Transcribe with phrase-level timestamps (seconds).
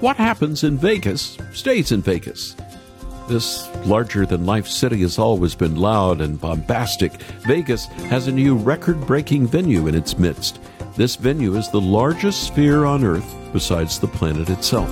[0.00, 2.54] What happens in Vegas stays in Vegas.
[3.26, 7.20] This larger than life city has always been loud and bombastic.
[7.48, 10.60] Vegas has a new record breaking venue in its midst.
[10.96, 14.88] This venue is the largest sphere on Earth besides the planet itself.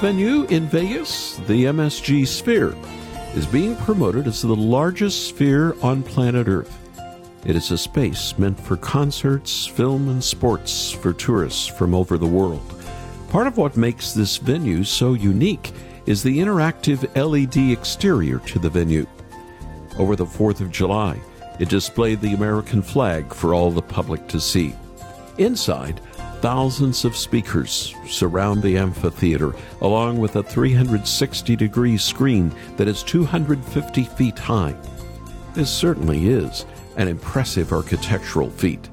[0.00, 2.76] Venue in Vegas, the MSG Sphere,
[3.34, 6.72] is being promoted as the largest sphere on planet Earth.
[7.44, 12.26] It is a space meant for concerts, film, and sports for tourists from over the
[12.26, 12.62] world.
[13.30, 15.72] Part of what makes this venue so unique
[16.06, 19.06] is the interactive LED exterior to the venue.
[19.98, 21.20] Over the 4th of July,
[21.58, 24.76] it displayed the American flag for all the public to see.
[25.38, 26.00] Inside,
[26.40, 34.04] thousands of speakers surround the amphitheater, along with a 360 degree screen that is 250
[34.04, 34.74] feet high.
[35.54, 36.64] This certainly is
[36.96, 38.88] an impressive architectural feat,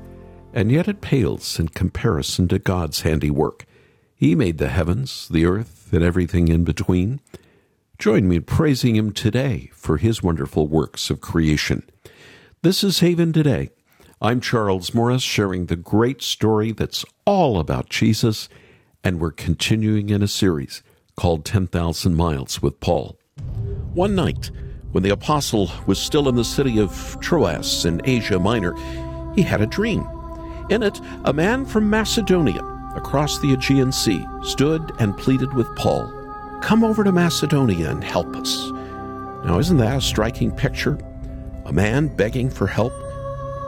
[0.54, 3.66] and yet it pales in comparison to God's handiwork.
[4.16, 7.20] He made the heavens, the earth, and everything in between.
[8.00, 11.84] Join me in praising Him today for His wonderful works of creation.
[12.62, 13.70] This is Haven Today.
[14.22, 18.48] I'm Charles Morris, sharing the great story that's all about Jesus,
[19.04, 20.82] and we're continuing in a series
[21.18, 23.18] called 10,000 Miles with Paul.
[23.94, 24.52] One night,
[24.94, 28.74] when the apostle was still in the city of Troas in Asia Minor,
[29.36, 30.08] he had a dream.
[30.70, 32.64] In it, a man from Macedonia
[32.96, 36.10] across the Aegean Sea stood and pleaded with Paul,
[36.62, 38.72] Come over to Macedonia and help us.
[39.44, 40.98] Now, isn't that a striking picture?
[41.66, 42.94] A man begging for help?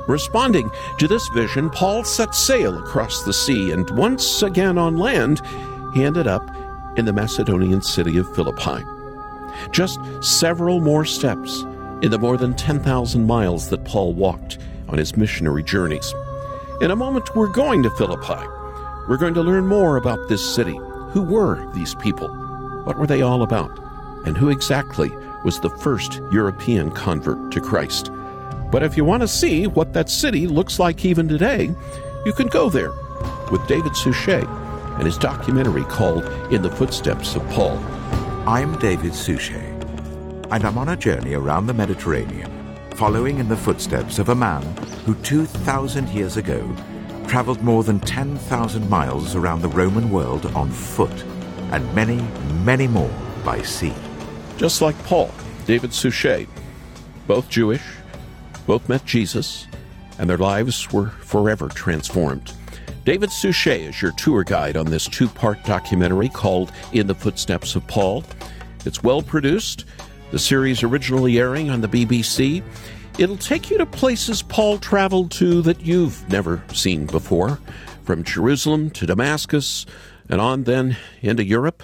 [0.07, 5.41] Responding to this vision, Paul set sail across the sea, and once again on land,
[5.93, 6.49] he ended up
[6.97, 8.83] in the Macedonian city of Philippi.
[9.71, 11.61] Just several more steps
[12.01, 16.13] in the more than 10,000 miles that Paul walked on his missionary journeys.
[16.79, 18.47] In a moment, we're going to Philippi.
[19.09, 20.77] We're going to learn more about this city.
[21.11, 22.29] Who were these people?
[22.85, 23.77] What were they all about?
[24.25, 25.09] And who exactly
[25.43, 28.11] was the first European convert to Christ?
[28.71, 31.71] But if you want to see what that city looks like even today,
[32.25, 32.91] you can go there
[33.49, 34.45] with David Suchet
[34.97, 37.77] and his documentary called In the Footsteps of Paul.
[38.45, 39.73] I'm David Suchet,
[40.51, 42.51] and I'm on a journey around the Mediterranean,
[42.95, 44.63] following in the footsteps of a man
[45.05, 46.75] who 2,000 years ago
[47.27, 51.23] traveled more than 10,000 miles around the Roman world on foot,
[51.71, 52.21] and many,
[52.63, 53.11] many more
[53.45, 53.93] by sea.
[54.57, 55.31] Just like Paul,
[55.65, 56.47] David Suchet,
[57.27, 57.83] both Jewish,
[58.67, 59.65] both met Jesus,
[60.19, 62.53] and their lives were forever transformed.
[63.05, 67.75] David Suchet is your tour guide on this two part documentary called In the Footsteps
[67.75, 68.25] of Paul.
[68.85, 69.85] It's well produced,
[70.31, 72.61] the series originally airing on the BBC.
[73.17, 77.59] It'll take you to places Paul traveled to that you've never seen before,
[78.03, 79.85] from Jerusalem to Damascus,
[80.29, 81.83] and on then into Europe.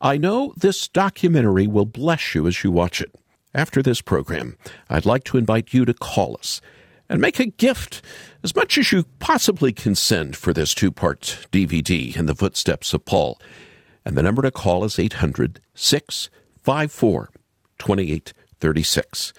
[0.00, 3.14] I know this documentary will bless you as you watch it.
[3.54, 4.56] After this program,
[4.90, 6.60] I'd like to invite you to call us
[7.08, 8.02] and make a gift
[8.42, 12.92] as much as you possibly can send for this two part DVD in the footsteps
[12.92, 13.40] of Paul.
[14.04, 17.30] And the number to call is 800 654
[17.78, 19.32] 2836.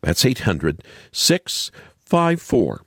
[0.00, 0.82] That's 800
[1.12, 2.82] 654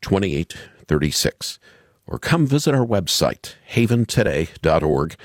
[0.00, 1.58] 2836.
[2.06, 5.16] Or come visit our website, haventoday.org,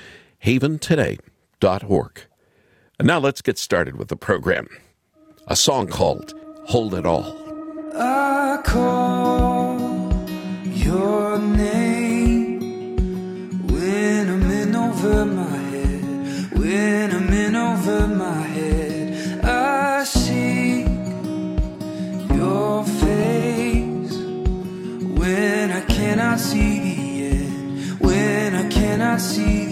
[0.44, 2.20] haventoday.org.
[2.98, 4.68] And now let's get started with the program
[5.48, 6.34] a song called
[6.66, 7.36] Hold It All.
[7.96, 9.78] I call
[10.64, 12.96] your name
[13.66, 19.44] when I'm in over my head, when I'm in over my head.
[19.44, 20.86] I seek
[22.36, 24.16] your face
[25.18, 29.69] when I cannot see the end, when I cannot see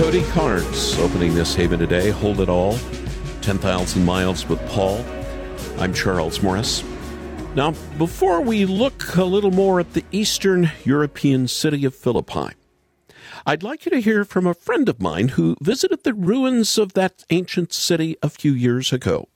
[0.00, 2.08] Cody Carnes opening this haven today.
[2.08, 2.78] Hold it all.
[3.42, 5.04] 10,000 miles with Paul.
[5.78, 6.82] I'm Charles Morris.
[7.54, 12.54] Now, before we look a little more at the Eastern European city of Philippi,
[13.44, 16.94] I'd like you to hear from a friend of mine who visited the ruins of
[16.94, 19.28] that ancient city a few years ago.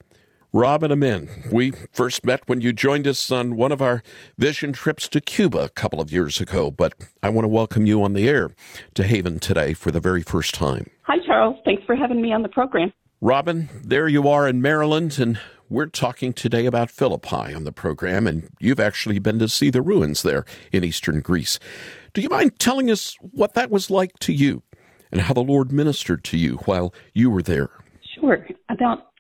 [0.55, 4.05] Robin Amin, we first met when you joined us on one of our
[4.39, 8.05] vision trips to Cuba a couple of years ago, but I want to welcome you
[8.05, 8.53] on the air
[8.95, 10.89] to Haven today for the very first time.
[11.03, 11.56] Hi, Charles.
[11.65, 12.93] Thanks for having me on the program.
[13.21, 18.29] Robin, there you are in Maryland, and we're talking today about Philippi on the program,
[18.29, 21.59] and you've actually been to see the ruins there in eastern Greece.
[22.12, 24.62] Do you mind telling us what that was like to you
[25.11, 27.71] and how the Lord ministered to you while you were there?
[28.15, 28.47] Sure.
[28.69, 29.13] About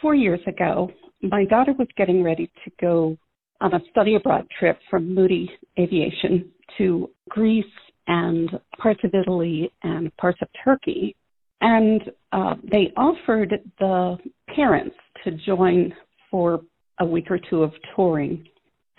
[0.00, 0.90] four years ago,
[1.22, 3.16] my daughter was getting ready to go
[3.60, 7.64] on a study abroad trip from Moody Aviation to Greece
[8.06, 11.16] and parts of Italy and parts of Turkey.
[11.60, 14.18] And uh, they offered the
[14.54, 15.92] parents to join
[16.30, 16.60] for
[17.00, 18.46] a week or two of touring.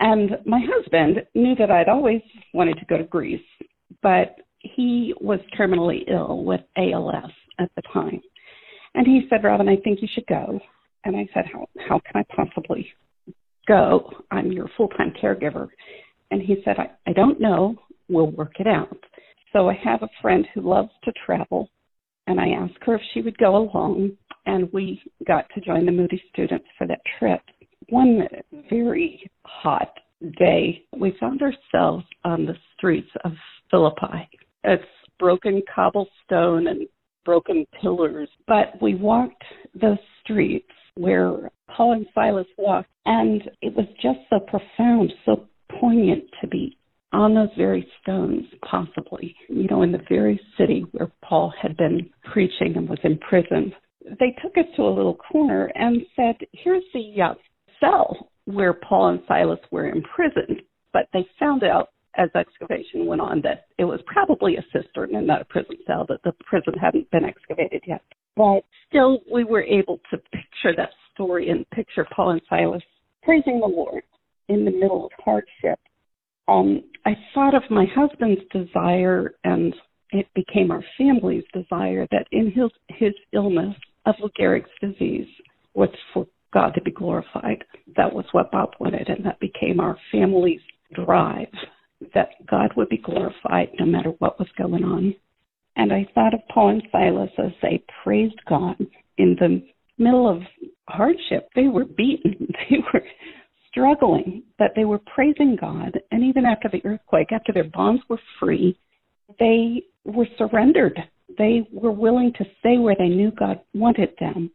[0.00, 2.20] And my husband knew that I'd always
[2.52, 3.40] wanted to go to Greece,
[4.02, 8.20] but he was terminally ill with ALS at the time.
[8.98, 10.58] And he said, Robin, I think you should go.
[11.04, 12.88] And I said, How how can I possibly
[13.68, 14.10] go?
[14.32, 15.68] I'm your full time caregiver.
[16.32, 17.76] And he said, I, I don't know.
[18.08, 18.98] We'll work it out.
[19.52, 21.70] So I have a friend who loves to travel
[22.26, 25.92] and I asked her if she would go along and we got to join the
[25.92, 27.40] Moody students for that trip.
[27.90, 28.26] One
[28.68, 29.92] very hot
[30.38, 33.32] day, we found ourselves on the streets of
[33.70, 34.28] Philippi.
[34.64, 34.82] It's
[35.20, 36.88] broken cobblestone and
[37.24, 39.44] broken pillars, but we walked
[39.80, 45.46] those streets where Paul and Silas walked, and it was just so profound, so
[45.80, 46.76] poignant to be
[47.12, 52.10] on those very stones, possibly, you know, in the very city where Paul had been
[52.32, 53.74] preaching and was imprisoned.
[54.18, 57.34] They took us to a little corner and said, Here's the uh,
[57.80, 60.62] cell where Paul and Silas were imprisoned.
[60.92, 65.26] But they found out as excavation went on that it was probably a cistern and
[65.26, 68.02] not a prison cell, that the prison hadn't been excavated yet.
[68.36, 72.82] But still, we were able to picture that story and picture Paul and Silas
[73.22, 74.02] praising the Lord
[74.48, 75.78] in the middle of hardship.
[76.46, 79.74] Um, I thought of my husband's desire, and
[80.12, 83.74] it became our family's desire that in his his illness
[84.06, 85.28] of Gehrig's disease
[85.74, 87.64] was for God to be glorified.
[87.96, 90.62] That was what Bob wanted, and that became our family's
[90.94, 91.48] drive
[92.14, 95.14] that God would be glorified no matter what was going on.
[95.76, 98.76] And I thought of Paul and Silas as they praised God
[99.16, 99.62] in the
[99.96, 100.42] middle of
[100.88, 101.48] hardship.
[101.54, 103.02] They were beaten, they were
[103.70, 105.98] struggling, but they were praising God.
[106.10, 108.78] And even after the earthquake, after their bonds were free,
[109.38, 110.98] they were surrendered.
[111.36, 114.50] They were willing to stay where they knew God wanted them.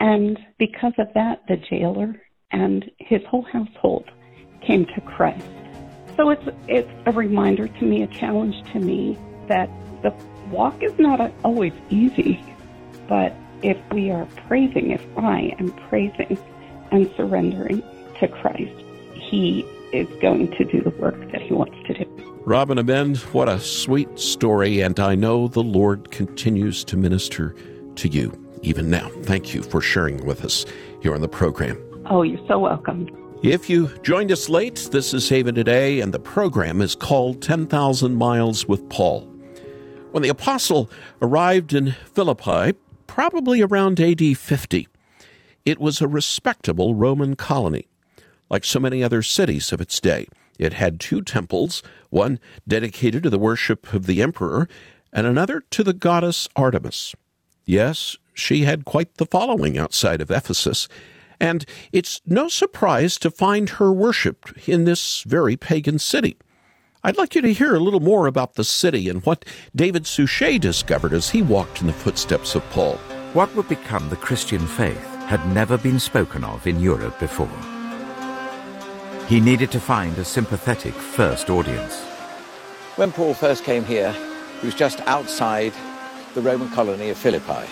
[0.00, 2.20] And because of that, the jailer
[2.50, 4.10] and his whole household
[4.66, 5.61] came to Christ.
[6.16, 9.70] So it's it's a reminder to me, a challenge to me that
[10.02, 10.14] the
[10.50, 12.42] walk is not always easy,
[13.08, 16.38] but if we are praising, if I am praising
[16.90, 17.82] and surrendering
[18.20, 18.72] to Christ,
[19.14, 22.42] He is going to do the work that He wants to do.
[22.44, 27.54] Robin Amend, what a sweet story, and I know the Lord continues to minister
[27.94, 29.08] to you even now.
[29.22, 30.66] Thank you for sharing with us
[31.00, 31.80] here on the program.
[32.06, 33.08] Oh, you're so welcome.
[33.42, 38.14] If you joined us late, this is Haven Today, and the program is called 10,000
[38.14, 39.22] Miles with Paul.
[40.12, 40.88] When the apostle
[41.20, 44.86] arrived in Philippi, probably around AD 50,
[45.64, 47.88] it was a respectable Roman colony.
[48.48, 53.30] Like so many other cities of its day, it had two temples, one dedicated to
[53.30, 54.68] the worship of the emperor,
[55.12, 57.16] and another to the goddess Artemis.
[57.64, 60.86] Yes, she had quite the following outside of Ephesus,
[61.42, 66.36] and it's no surprise to find her worshipped in this very pagan city.
[67.02, 69.44] I'd like you to hear a little more about the city and what
[69.74, 72.94] David Suchet discovered as he walked in the footsteps of Paul.
[73.32, 77.50] What would become the Christian faith had never been spoken of in Europe before.
[79.26, 82.00] He needed to find a sympathetic first audience.
[82.94, 84.14] When Paul first came here,
[84.60, 85.72] he was just outside
[86.34, 87.66] the Roman colony of Philippi.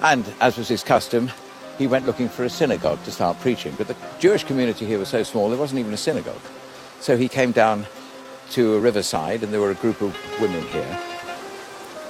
[0.00, 1.30] And, as was his custom,
[1.78, 3.74] he went looking for a synagogue to start preaching.
[3.76, 6.40] But the Jewish community here was so small, there wasn't even a synagogue.
[7.00, 7.86] So he came down
[8.50, 10.94] to a riverside, and there were a group of women here.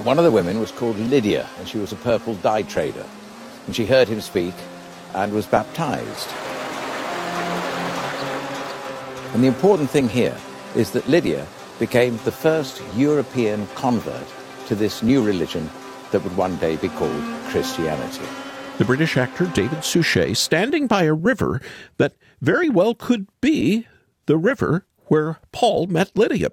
[0.03, 3.07] One of the women was called Lydia, and she was a purple dye trader.
[3.67, 4.55] And she heard him speak
[5.15, 6.29] and was baptized.
[9.33, 10.37] And the important thing here
[10.77, 11.47] is that Lydia
[11.79, 14.27] became the first European convert
[14.67, 15.71] to this new religion
[16.11, 18.44] that would one day be called Christianity.
[18.77, 21.61] The British actor David Suchet standing by a river
[21.97, 23.87] that very well could be
[24.27, 26.49] the river where Paul met Lydia.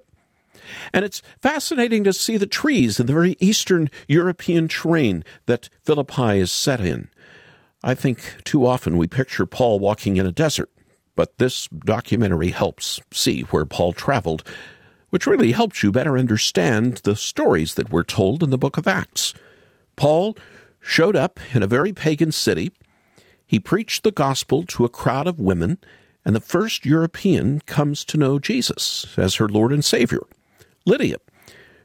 [0.92, 6.38] And it's fascinating to see the trees in the very Eastern European terrain that Philippi
[6.38, 7.08] is set in.
[7.82, 10.70] I think too often we picture Paul walking in a desert,
[11.16, 14.44] but this documentary helps see where Paul traveled,
[15.10, 18.86] which really helps you better understand the stories that were told in the book of
[18.86, 19.34] Acts.
[19.96, 20.36] Paul
[20.82, 22.72] showed up in a very pagan city.
[23.46, 25.78] He preached the gospel to a crowd of women,
[26.24, 30.22] and the first European comes to know Jesus as her Lord and Savior.
[30.84, 31.16] Lydia.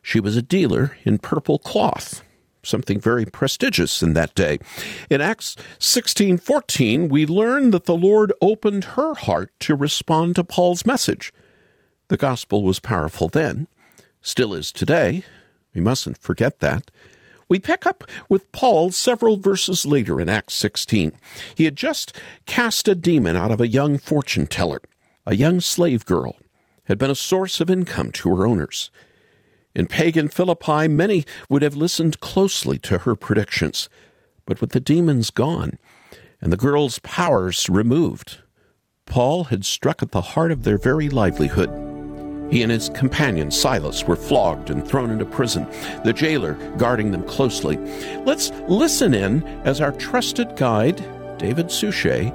[0.02, 2.24] She was a dealer in purple cloth,
[2.64, 4.60] something very prestigious in that day.
[5.10, 10.86] In Acts 16:14, we learn that the Lord opened her heart to respond to Paul's
[10.86, 11.34] message.
[12.08, 13.68] The gospel was powerful then,
[14.22, 15.24] still is today.
[15.74, 16.90] We mustn't forget that.
[17.50, 21.14] We pick up with Paul several verses later in Acts 16.
[21.56, 22.14] He had just
[22.46, 24.82] cast a demon out of a young fortune teller,
[25.26, 26.38] a young slave girl
[26.88, 28.90] had been a source of income to her owners.
[29.76, 33.90] In pagan Philippi, many would have listened closely to her predictions,
[34.46, 35.78] but with the demons gone
[36.42, 38.40] and the girl's powers removed,
[39.06, 41.87] Paul had struck at the heart of their very livelihood.
[42.50, 45.68] He and his companion Silas were flogged and thrown into prison,
[46.04, 47.78] the jailer guarding them closely.
[48.24, 51.04] Let's listen in as our trusted guide,
[51.38, 52.34] David Suchet,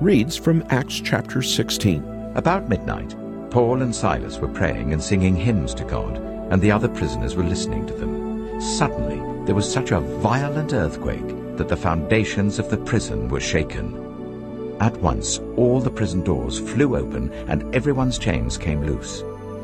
[0.00, 2.32] reads from Acts chapter 16.
[2.34, 3.14] About midnight,
[3.50, 6.16] Paul and Silas were praying and singing hymns to God,
[6.50, 8.60] and the other prisoners were listening to them.
[8.60, 14.76] Suddenly there was such a violent earthquake that the foundations of the prison were shaken.
[14.80, 19.22] At once all the prison doors flew open and everyone's chains came loose.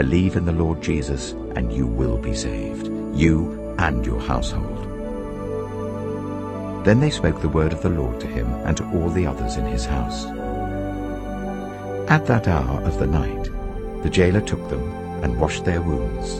[0.00, 4.78] Believe in the Lord Jesus, and you will be saved, you and your household.
[6.86, 9.56] Then they spoke the word of the Lord to him and to all the others
[9.56, 10.24] in his house.
[12.08, 13.50] At that hour of the night,
[14.02, 14.90] the jailer took them
[15.22, 16.38] and washed their wounds.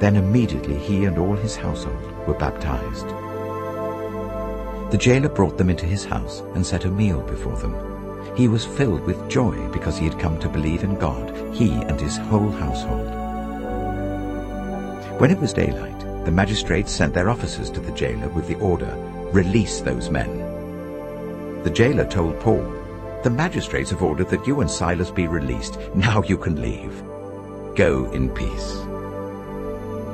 [0.00, 3.06] Then immediately he and all his household were baptized.
[4.90, 7.89] The jailer brought them into his house and set a meal before them.
[8.36, 12.00] He was filled with joy because he had come to believe in God, he and
[12.00, 13.08] his whole household.
[15.20, 18.94] When it was daylight, the magistrates sent their officers to the jailer with the order,
[19.32, 21.62] Release those men.
[21.62, 22.64] The jailer told Paul,
[23.22, 25.78] the magistrates have ordered that you and Silas be released.
[25.94, 27.02] Now you can leave.
[27.76, 28.76] Go in peace.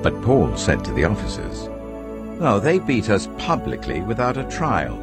[0.03, 1.69] But Paul said to the officers,
[2.41, 5.01] Oh, they beat us publicly without a trial,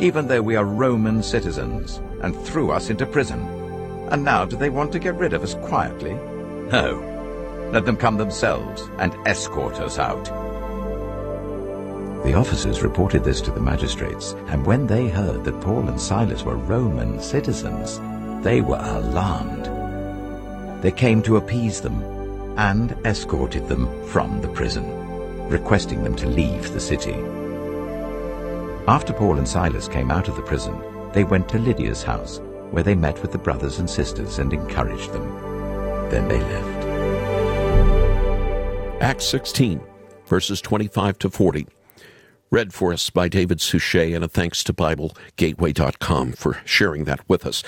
[0.00, 3.40] even though we are Roman citizens, and threw us into prison.
[4.10, 6.14] And now do they want to get rid of us quietly?
[6.14, 7.10] No.
[7.72, 10.24] Let them come themselves and escort us out.
[12.24, 16.42] The officers reported this to the magistrates, and when they heard that Paul and Silas
[16.42, 18.00] were Roman citizens,
[18.42, 20.82] they were alarmed.
[20.82, 22.02] They came to appease them
[22.56, 24.84] and escorted them from the prison,
[25.48, 27.16] requesting them to leave the city.
[28.88, 30.74] After Paul and Silas came out of the prison,
[31.14, 32.40] they went to Lydia's house,
[32.70, 35.30] where they met with the brothers and sisters and encouraged them.
[36.10, 36.84] Then they left.
[39.00, 39.80] Acts 16,
[40.26, 41.66] verses 25 to 40.
[42.50, 47.46] Read for us by David Suchet, and a thanks to BibleGateway.com for sharing that with
[47.46, 47.62] us.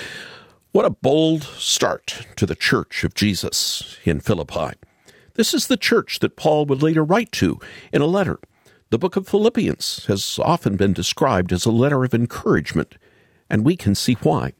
[0.72, 4.76] What a bold start to the Church of Jesus in Philippi.
[5.34, 7.58] This is the church that Paul would later write to
[7.92, 8.38] in a letter.
[8.90, 12.96] The book of Philippians has often been described as a letter of encouragement,
[13.48, 14.52] and we can see why.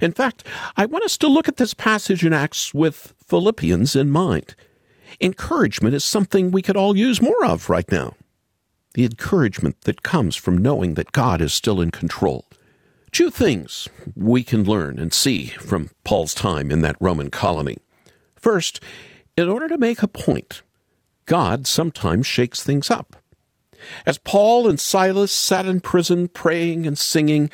[0.00, 0.44] In fact,
[0.76, 4.54] I want us to look at this passage in Acts with Philippians in mind.
[5.20, 8.14] Encouragement is something we could all use more of right now
[8.94, 12.46] the encouragement that comes from knowing that God is still in control.
[13.12, 17.78] Two things we can learn and see from Paul's time in that Roman colony.
[18.34, 18.80] First,
[19.36, 20.62] in order to make a point,
[21.26, 23.16] God sometimes shakes things up.
[24.04, 27.50] As Paul and Silas sat in prison praying and singing,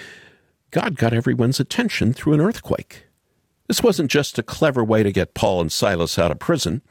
[0.74, 3.04] God got everyone's attention through an earthquake.
[3.68, 6.82] This wasn't just a clever way to get Paul and Silas out of prison.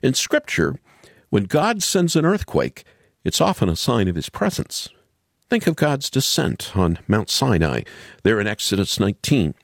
[0.00, 0.78] In Scripture,
[1.30, 2.84] when God sends an earthquake,
[3.24, 4.90] it's often a sign of his presence.
[5.50, 7.82] Think of God's descent on Mount Sinai,
[8.22, 9.56] there in Exodus 19.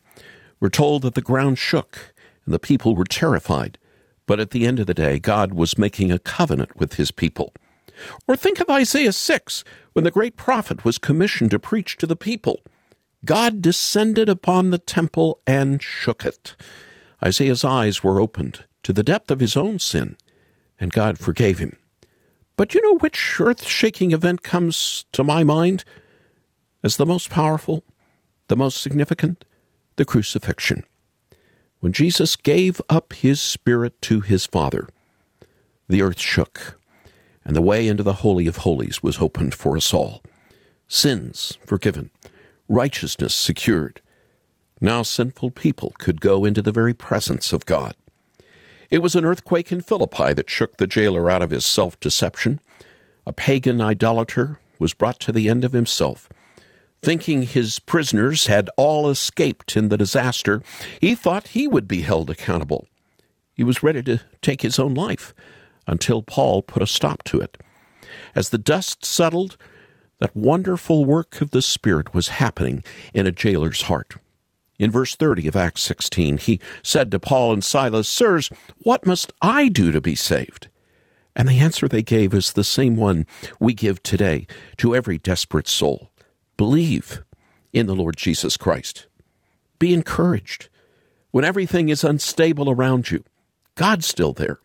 [0.58, 2.12] We're told that the ground shook
[2.44, 3.78] and the people were terrified,
[4.26, 7.54] but at the end of the day, God was making a covenant with his people.
[8.26, 12.16] Or think of Isaiah 6, when the great prophet was commissioned to preach to the
[12.16, 12.58] people.
[13.24, 16.56] God descended upon the temple and shook it.
[17.24, 20.16] Isaiah's eyes were opened to the depth of his own sin,
[20.80, 21.76] and God forgave him.
[22.56, 25.84] But you know which earth shaking event comes to my mind
[26.82, 27.84] as the most powerful,
[28.48, 29.44] the most significant?
[29.96, 30.84] The crucifixion.
[31.80, 34.88] When Jesus gave up his spirit to his Father,
[35.88, 36.80] the earth shook,
[37.44, 40.22] and the way into the Holy of Holies was opened for us all.
[40.88, 42.10] Sins forgiven,
[42.72, 44.00] righteousness secured.
[44.80, 47.94] Now sinful people could go into the very presence of God.
[48.90, 52.60] It was an earthquake in Philippi that shook the jailer out of his self deception.
[53.26, 56.28] A pagan idolater was brought to the end of himself.
[57.02, 60.62] Thinking his prisoners had all escaped in the disaster,
[61.00, 62.86] he thought he would be held accountable.
[63.54, 65.34] He was ready to take his own life
[65.86, 67.58] until Paul put a stop to it.
[68.34, 69.56] As the dust settled,
[70.22, 74.14] that wonderful work of the Spirit was happening in a jailer's heart.
[74.78, 78.48] In verse 30 of Acts 16, he said to Paul and Silas, Sirs,
[78.84, 80.68] what must I do to be saved?
[81.34, 83.26] And the answer they gave is the same one
[83.58, 86.12] we give today to every desperate soul
[86.56, 87.24] believe
[87.72, 89.08] in the Lord Jesus Christ.
[89.80, 90.68] Be encouraged.
[91.32, 93.24] When everything is unstable around you,
[93.74, 94.60] God's still there.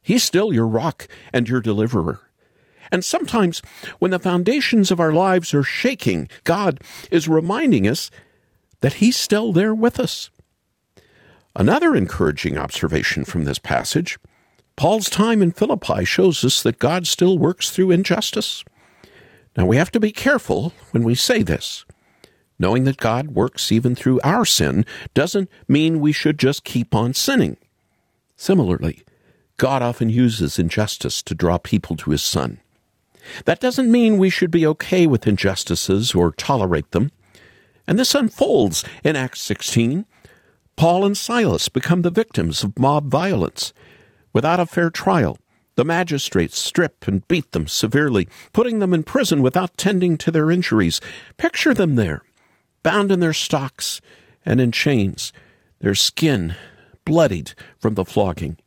[0.00, 2.20] He's still your rock and your deliverer.
[2.92, 3.62] And sometimes,
[3.98, 8.10] when the foundations of our lives are shaking, God is reminding us
[8.82, 10.30] that He's still there with us.
[11.56, 14.18] Another encouraging observation from this passage
[14.76, 18.64] Paul's time in Philippi shows us that God still works through injustice.
[19.56, 21.84] Now, we have to be careful when we say this.
[22.58, 27.12] Knowing that God works even through our sin doesn't mean we should just keep on
[27.12, 27.56] sinning.
[28.36, 29.02] Similarly,
[29.56, 32.60] God often uses injustice to draw people to his Son.
[33.44, 37.10] That doesn't mean we should be okay with injustices or tolerate them.
[37.86, 40.06] And this unfolds in Acts 16.
[40.76, 43.72] Paul and Silas become the victims of mob violence.
[44.32, 45.38] Without a fair trial,
[45.74, 50.50] the magistrates strip and beat them severely, putting them in prison without tending to their
[50.50, 51.00] injuries.
[51.36, 52.22] Picture them there,
[52.82, 54.00] bound in their stocks
[54.44, 55.32] and in chains,
[55.80, 56.54] their skin
[57.04, 58.58] bloodied from the flogging.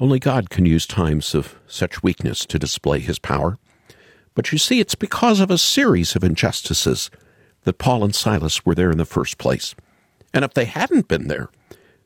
[0.00, 3.58] Only God can use times of such weakness to display his power.
[4.34, 7.10] But you see, it's because of a series of injustices
[7.64, 9.74] that Paul and Silas were there in the first place.
[10.32, 11.50] And if they hadn't been there,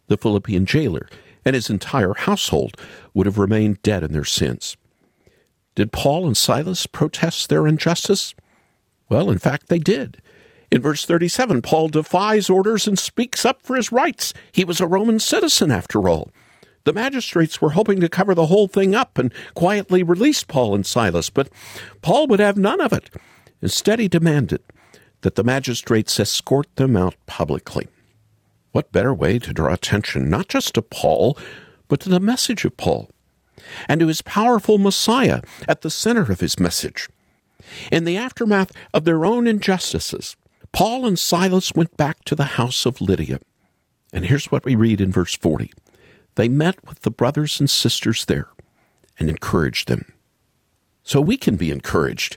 [0.09, 1.09] the Philippian jailer
[1.45, 2.77] and his entire household
[3.15, 4.77] would have remained dead in their sins.
[5.77, 8.35] Did Paul and Silas protest their injustice?
[9.09, 10.21] Well, in fact, they did.
[10.71, 14.35] In verse 37, Paul defies orders and speaks up for his rights.
[14.51, 16.31] He was a Roman citizen, after all.
[16.87, 20.87] The magistrates were hoping to cover the whole thing up and quietly release Paul and
[20.87, 21.49] Silas, but
[22.01, 23.11] Paul would have none of it.
[23.61, 24.63] Instead, he demanded
[25.23, 27.89] that the magistrates escort them out publicly.
[28.71, 31.37] What better way to draw attention not just to Paul,
[31.89, 33.11] but to the message of Paul
[33.89, 37.09] and to his powerful Messiah at the center of his message?
[37.91, 40.37] In the aftermath of their own injustices,
[40.71, 43.41] Paul and Silas went back to the house of Lydia.
[44.13, 45.73] And here's what we read in verse 40
[46.37, 48.49] They met with the brothers and sisters there
[49.19, 50.13] and encouraged them.
[51.03, 52.37] So we can be encouraged,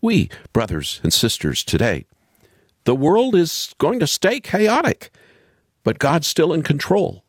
[0.00, 2.06] we, brothers and sisters, today.
[2.84, 5.10] The world is going to stay chaotic
[5.84, 7.24] but God's still in control.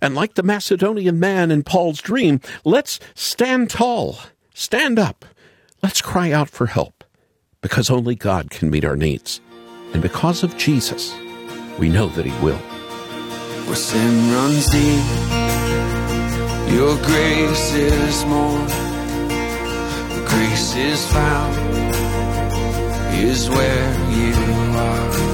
[0.00, 4.18] And like the Macedonian man in Paul's dream, let's stand tall,
[4.54, 5.24] stand up,
[5.82, 7.04] let's cry out for help,
[7.60, 9.40] because only God can meet our needs.
[9.92, 11.14] And because of Jesus,
[11.78, 12.58] we know that He will.
[13.66, 15.41] Where sin runs deep,
[16.72, 18.66] your grace is more.
[20.26, 21.54] Grace is found,
[23.14, 24.34] is where you
[24.78, 25.31] are.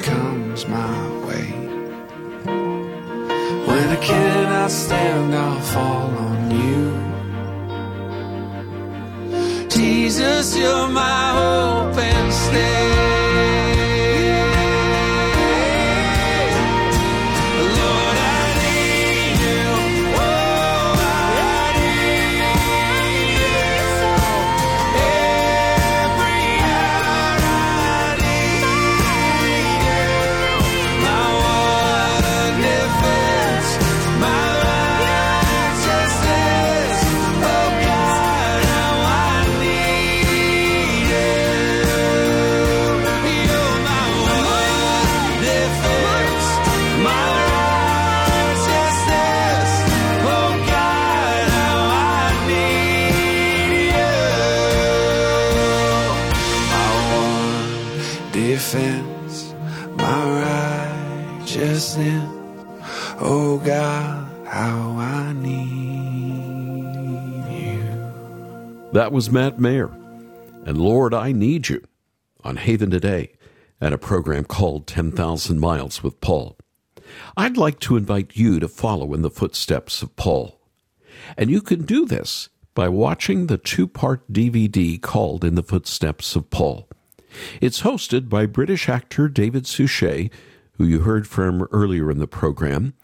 [0.00, 1.46] comes my way.
[3.68, 6.84] When I cannot stand, I'll fall on you.
[9.68, 12.93] Jesus, you're my hope and stay.
[68.94, 69.90] That was Matt Maher.
[70.64, 71.82] And Lord, I Need You
[72.44, 73.32] on Haven Today
[73.80, 76.56] and a program called 10,000 Miles with Paul.
[77.36, 80.60] I'd like to invite you to follow in the footsteps of Paul.
[81.36, 86.36] And you can do this by watching the two part DVD called In the Footsteps
[86.36, 86.88] of Paul.
[87.60, 90.30] It's hosted by British actor David Suchet,
[90.74, 92.94] who you heard from earlier in the program,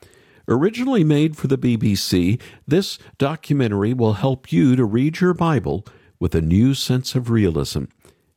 [0.50, 5.86] Originally made for the BBC, this documentary will help you to read your Bible
[6.18, 7.84] with a new sense of realism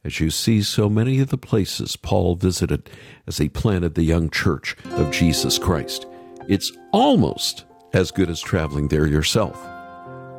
[0.04, 2.88] as you see so many of the places Paul visited
[3.26, 6.06] as he planted the young church of Jesus Christ.
[6.48, 9.60] It's almost as good as traveling there yourself.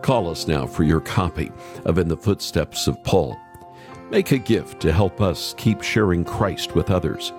[0.01, 1.51] Call us now for your copy
[1.87, 3.37] of In the Footsteps of Paul.
[4.11, 7.33] Make a gift to help us keep sharing Christ with others.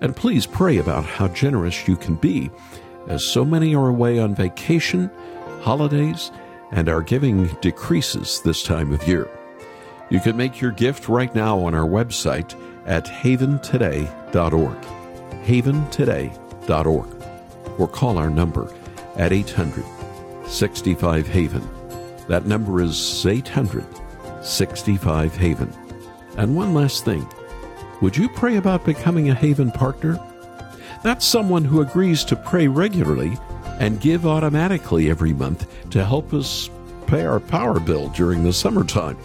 [0.00, 2.50] And please pray about how generous you can be
[3.08, 5.10] as so many are away on vacation,
[5.62, 6.30] holidays,
[6.72, 9.28] and our giving decreases this time of year.
[10.10, 12.54] You can make your gift right now on our website
[12.86, 14.78] at haventoday.org.
[15.44, 17.08] Haventoday.org.
[17.78, 18.72] Or call our number
[19.16, 19.84] at 800
[20.46, 21.68] 65 Haven.
[22.28, 23.84] That number is 800
[24.42, 25.72] 65 Haven.
[26.36, 27.26] And one last thing
[28.00, 30.18] would you pray about becoming a Haven partner?
[31.02, 33.38] That's someone who agrees to pray regularly
[33.78, 36.68] and give automatically every month to help us
[37.06, 39.16] pay our power bill during the summertime.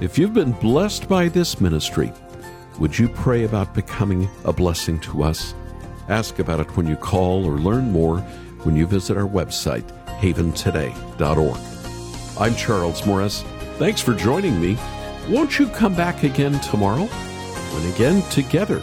[0.00, 2.12] If you've been blessed by this ministry,
[2.78, 5.54] would you pray about becoming a blessing to us?
[6.08, 8.18] Ask about it when you call or learn more
[8.64, 9.84] when you visit our website,
[10.20, 11.58] haventoday.org.
[12.38, 13.42] I'm Charles Morris.
[13.78, 14.76] Thanks for joining me.
[15.30, 17.08] Won't you come back again tomorrow?
[17.08, 18.82] And again, together,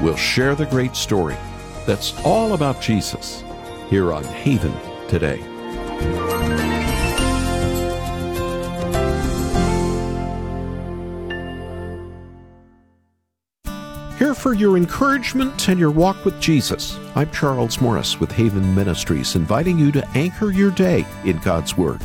[0.00, 1.36] we'll share the great story
[1.86, 3.42] that's all about Jesus
[3.88, 4.74] here on Haven
[5.08, 5.40] today.
[14.18, 16.98] Here for your encouragement and your walk with Jesus.
[17.14, 22.00] I'm Charles Morris with Haven Ministries, inviting you to anchor your day in God's Word.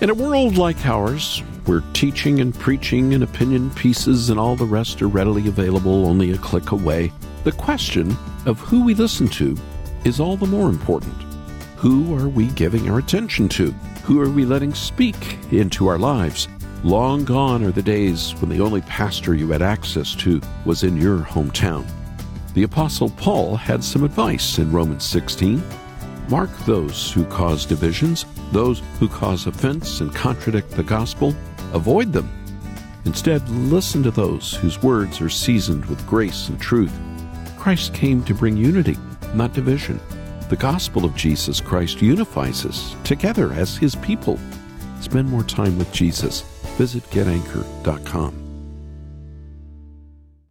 [0.00, 4.64] In a world like ours, where teaching and preaching and opinion pieces and all the
[4.64, 7.12] rest are readily available only a click away,
[7.46, 9.56] the question of who we listen to
[10.04, 11.14] is all the more important.
[11.76, 13.70] Who are we giving our attention to?
[14.02, 16.48] Who are we letting speak into our lives?
[16.82, 20.96] Long gone are the days when the only pastor you had access to was in
[20.96, 21.86] your hometown.
[22.54, 25.62] The Apostle Paul had some advice in Romans 16.
[26.28, 31.32] Mark those who cause divisions, those who cause offense and contradict the gospel.
[31.72, 32.28] Avoid them.
[33.04, 36.92] Instead, listen to those whose words are seasoned with grace and truth.
[37.66, 38.96] Christ came to bring unity,
[39.34, 39.98] not division.
[40.50, 44.38] The gospel of Jesus Christ unifies us together as his people.
[45.00, 46.42] Spend more time with Jesus
[46.76, 48.45] visit getanchor.com.